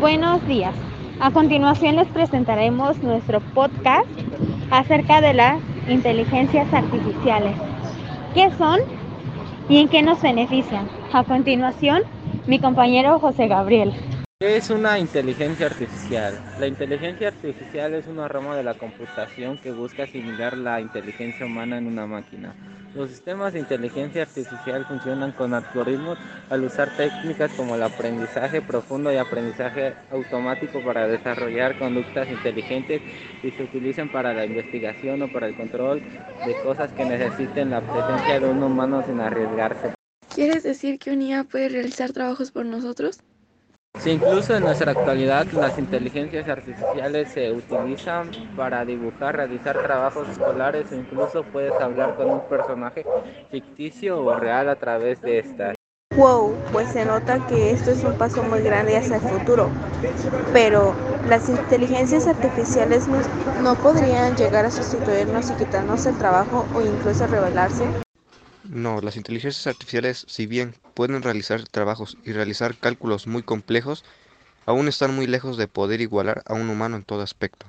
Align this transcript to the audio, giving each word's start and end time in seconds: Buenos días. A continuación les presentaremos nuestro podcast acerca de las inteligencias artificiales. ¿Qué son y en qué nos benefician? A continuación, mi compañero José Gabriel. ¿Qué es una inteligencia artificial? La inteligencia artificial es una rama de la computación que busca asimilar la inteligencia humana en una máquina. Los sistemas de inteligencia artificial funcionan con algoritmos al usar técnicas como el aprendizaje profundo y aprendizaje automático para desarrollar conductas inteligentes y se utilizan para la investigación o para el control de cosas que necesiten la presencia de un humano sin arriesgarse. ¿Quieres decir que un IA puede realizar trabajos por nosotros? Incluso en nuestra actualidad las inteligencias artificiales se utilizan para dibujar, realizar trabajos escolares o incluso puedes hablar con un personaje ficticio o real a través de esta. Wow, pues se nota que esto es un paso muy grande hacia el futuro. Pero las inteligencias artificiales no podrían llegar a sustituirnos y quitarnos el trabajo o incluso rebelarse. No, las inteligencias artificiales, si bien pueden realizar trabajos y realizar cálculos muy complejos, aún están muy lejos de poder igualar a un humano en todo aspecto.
Buenos 0.00 0.46
días. 0.46 0.74
A 1.18 1.32
continuación 1.32 1.96
les 1.96 2.06
presentaremos 2.06 3.02
nuestro 3.02 3.40
podcast 3.40 4.06
acerca 4.70 5.20
de 5.20 5.34
las 5.34 5.60
inteligencias 5.88 6.72
artificiales. 6.72 7.56
¿Qué 8.32 8.48
son 8.56 8.78
y 9.68 9.78
en 9.78 9.88
qué 9.88 10.02
nos 10.02 10.22
benefician? 10.22 10.88
A 11.12 11.24
continuación, 11.24 12.02
mi 12.46 12.60
compañero 12.60 13.18
José 13.18 13.48
Gabriel. 13.48 13.92
¿Qué 14.40 14.56
es 14.56 14.70
una 14.70 15.00
inteligencia 15.00 15.66
artificial? 15.66 16.40
La 16.60 16.68
inteligencia 16.68 17.26
artificial 17.26 17.94
es 17.94 18.06
una 18.06 18.28
rama 18.28 18.56
de 18.56 18.62
la 18.62 18.74
computación 18.74 19.58
que 19.58 19.72
busca 19.72 20.04
asimilar 20.04 20.56
la 20.56 20.80
inteligencia 20.80 21.44
humana 21.44 21.76
en 21.76 21.88
una 21.88 22.06
máquina. 22.06 22.54
Los 22.94 23.10
sistemas 23.10 23.52
de 23.52 23.58
inteligencia 23.58 24.22
artificial 24.22 24.84
funcionan 24.84 25.32
con 25.32 25.54
algoritmos 25.54 26.18
al 26.50 26.62
usar 26.62 26.94
técnicas 26.96 27.52
como 27.52 27.74
el 27.74 27.82
aprendizaje 27.82 28.62
profundo 28.62 29.12
y 29.12 29.16
aprendizaje 29.16 29.96
automático 30.08 30.84
para 30.84 31.08
desarrollar 31.08 31.76
conductas 31.76 32.30
inteligentes 32.30 33.02
y 33.42 33.50
se 33.50 33.64
utilizan 33.64 34.08
para 34.08 34.34
la 34.34 34.44
investigación 34.44 35.20
o 35.22 35.28
para 35.28 35.48
el 35.48 35.54
control 35.56 36.00
de 36.44 36.54
cosas 36.54 36.92
que 36.92 37.04
necesiten 37.04 37.70
la 37.70 37.82
presencia 37.82 38.38
de 38.38 38.46
un 38.46 38.62
humano 38.62 39.02
sin 39.02 39.20
arriesgarse. 39.20 39.94
¿Quieres 40.32 40.62
decir 40.62 41.00
que 41.00 41.10
un 41.10 41.22
IA 41.22 41.42
puede 41.42 41.68
realizar 41.68 42.12
trabajos 42.12 42.52
por 42.52 42.64
nosotros? 42.64 43.18
Incluso 44.08 44.56
en 44.56 44.64
nuestra 44.64 44.92
actualidad 44.92 45.46
las 45.52 45.78
inteligencias 45.78 46.48
artificiales 46.48 47.28
se 47.28 47.52
utilizan 47.52 48.30
para 48.56 48.82
dibujar, 48.82 49.36
realizar 49.36 49.82
trabajos 49.82 50.26
escolares 50.30 50.90
o 50.90 50.94
incluso 50.94 51.42
puedes 51.44 51.74
hablar 51.74 52.16
con 52.16 52.30
un 52.30 52.40
personaje 52.48 53.04
ficticio 53.50 54.24
o 54.24 54.34
real 54.34 54.70
a 54.70 54.76
través 54.76 55.20
de 55.20 55.40
esta. 55.40 55.74
Wow, 56.16 56.56
pues 56.72 56.88
se 56.88 57.04
nota 57.04 57.46
que 57.46 57.70
esto 57.70 57.90
es 57.90 58.02
un 58.02 58.14
paso 58.14 58.42
muy 58.44 58.62
grande 58.62 58.96
hacia 58.96 59.16
el 59.16 59.22
futuro. 59.22 59.68
Pero 60.54 60.94
las 61.28 61.46
inteligencias 61.50 62.26
artificiales 62.26 63.06
no 63.62 63.74
podrían 63.74 64.34
llegar 64.36 64.64
a 64.64 64.70
sustituirnos 64.70 65.50
y 65.50 65.54
quitarnos 65.54 66.06
el 66.06 66.16
trabajo 66.16 66.66
o 66.74 66.80
incluso 66.80 67.26
rebelarse. 67.26 68.07
No, 68.68 69.00
las 69.00 69.16
inteligencias 69.16 69.66
artificiales, 69.66 70.24
si 70.28 70.46
bien 70.46 70.76
pueden 70.94 71.22
realizar 71.22 71.64
trabajos 71.68 72.18
y 72.22 72.30
realizar 72.32 72.78
cálculos 72.78 73.26
muy 73.26 73.42
complejos, 73.42 74.04
aún 74.66 74.88
están 74.88 75.14
muy 75.14 75.26
lejos 75.26 75.56
de 75.56 75.68
poder 75.68 76.00
igualar 76.00 76.42
a 76.46 76.54
un 76.54 76.70
humano 76.70 76.96
en 76.96 77.04
todo 77.04 77.22
aspecto. 77.22 77.66